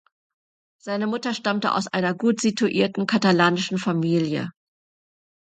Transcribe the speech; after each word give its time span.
Seine 0.79 1.05
Mutter 1.05 1.31
stammte 1.35 1.75
aus 1.75 1.85
einer 1.85 2.15
gut 2.15 2.41
situierten 2.41 3.05
katalanischen 3.05 3.77
Familie. 3.77 4.49